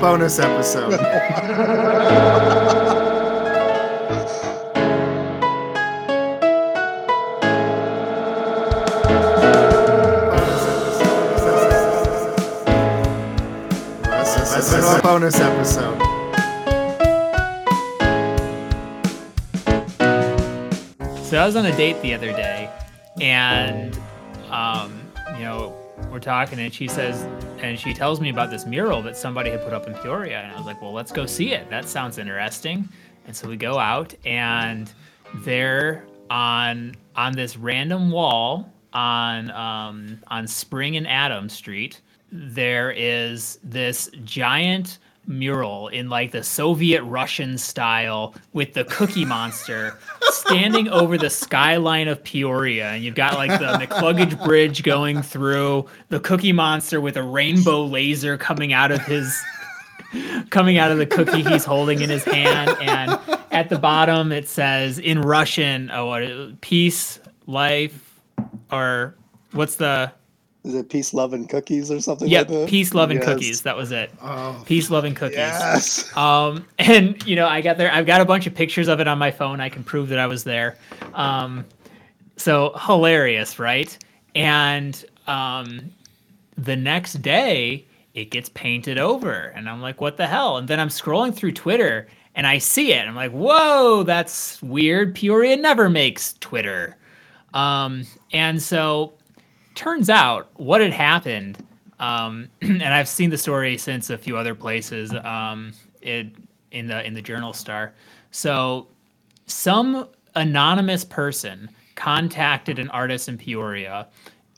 [0.00, 0.98] bonus episode.
[15.02, 15.98] bonus episode.
[21.24, 22.70] So I was on a date the other day,
[23.20, 23.98] and
[24.50, 25.76] um, you know,
[26.10, 27.22] we're talking, and she says,
[27.58, 30.52] and she tells me about this mural that somebody had put up in Peoria, and
[30.52, 31.68] I was like, well, let's go see it.
[31.70, 32.88] That sounds interesting.
[33.26, 34.92] And so we go out, and
[35.36, 42.00] there on on this random wall on um, on Spring and Adams Street,
[42.30, 49.98] there is this giant mural in like the Soviet Russian style with the Cookie Monster
[50.22, 55.86] standing over the skyline of Peoria, and you've got like the McCluggage Bridge going through
[56.08, 59.34] the Cookie Monster with a rainbow laser coming out of his
[60.50, 63.18] coming out of the cookie he's holding in his hand, and
[63.50, 68.20] at the bottom it says in Russian, "Oh, what, peace, life,
[68.70, 69.14] or
[69.52, 70.12] what's the
[70.64, 72.28] is it peace, love, and cookies or something?
[72.28, 73.28] Yep, like peace, love, and yes.
[73.28, 73.62] cookies.
[73.62, 74.10] That was it.
[74.22, 75.38] Oh, peace, love, and cookies.
[75.38, 76.16] Yes.
[76.16, 77.92] Um, and you know, I got there.
[77.92, 79.60] I've got a bunch of pictures of it on my phone.
[79.60, 80.76] I can prove that I was there.
[81.14, 81.64] Um,
[82.36, 83.96] so hilarious, right?
[84.36, 85.90] And um,
[86.56, 90.58] the next day, it gets painted over, and I'm like, what the hell?
[90.58, 93.06] And then I'm scrolling through Twitter, and I see it.
[93.06, 95.16] I'm like, whoa, that's weird.
[95.16, 96.96] Peoria never makes Twitter.
[97.52, 99.12] Um, and so
[99.74, 101.58] turns out what had happened,
[101.98, 106.28] um, and I've seen the story since a few other places um, it,
[106.70, 107.92] in the in the Journal Star.
[108.30, 108.88] So
[109.46, 114.08] some anonymous person contacted an artist in Peoria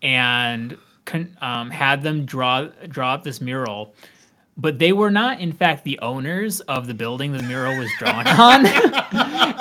[0.03, 3.95] and con- um, had them draw draw up this mural
[4.57, 8.27] but they were not in fact the owners of the building the mural was drawn
[8.29, 8.67] on.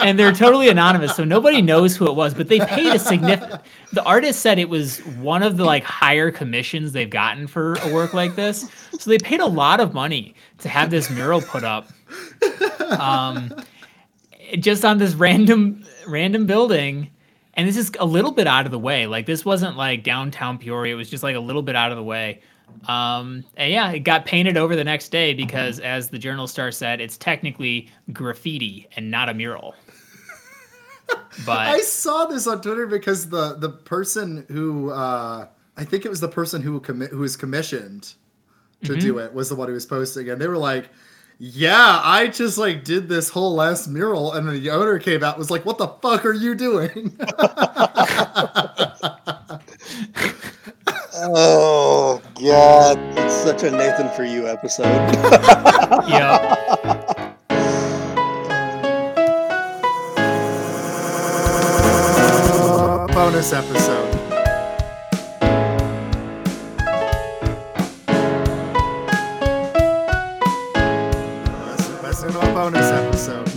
[0.04, 3.62] And they're totally anonymous so nobody knows who it was but they paid a significant
[3.94, 7.94] the artist said it was one of the like higher commissions they've gotten for a
[7.94, 8.68] work like this.
[9.00, 11.88] So they paid a lot of money to have this mural put up
[13.00, 13.54] um,
[14.60, 17.12] just on this random random building.
[17.54, 19.06] And this is a little bit out of the way.
[19.06, 20.96] Like this wasn't like downtown peoria.
[20.96, 22.42] It was just like a little bit out of the way
[22.88, 26.72] um, and yeah, it got painted over the next day because, as the Journal Star
[26.72, 29.76] said, it's technically graffiti and not a mural.
[31.46, 36.10] But I saw this on Twitter because the the person who uh, I think it
[36.10, 38.14] was the person who commi- who was commissioned
[38.84, 39.00] to mm-hmm.
[39.00, 40.90] do it was the one who was posting, and they were like,
[41.40, 45.38] "Yeah, I just like did this whole last mural," and then the owner came out
[45.38, 47.18] was like, "What the fuck are you doing?"
[51.26, 52.22] Oh
[52.54, 54.86] God, it's such a Nathan for you episode.
[56.08, 56.38] yeah.
[63.12, 64.14] bonus episode.
[71.66, 73.50] Listen, listen to a bonus episode.